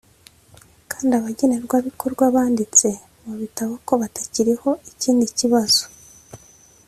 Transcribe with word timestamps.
kandi 0.91 1.11
abagenerwabikorwa 1.19 2.23
banditse 2.35 2.87
mu 3.25 3.33
bitabo 3.41 3.73
ko 3.87 3.93
batakiriho 4.01 4.69
Ikindi 4.91 5.25
kibazo 5.37 5.83